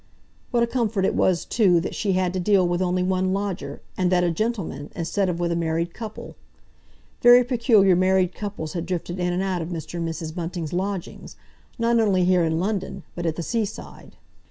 [0.49, 3.83] What a comfort it was, too, that she had to deal with only one lodger,
[3.95, 6.35] and that a gentleman, instead of with a married couple!
[7.21, 9.99] Very peculiar married couples had drifted in and out of Mr.
[9.99, 10.33] and Mrs.
[10.33, 11.35] Bunting's lodgings,
[11.77, 14.15] not only here, in London, but at the seaside.